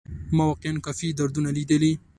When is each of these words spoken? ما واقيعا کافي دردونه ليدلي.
ما 0.35 0.43
واقيعا 0.51 0.81
کافي 0.85 1.07
دردونه 1.17 1.49
ليدلي. 1.55 1.91